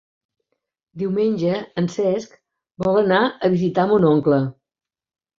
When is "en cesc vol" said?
1.81-2.97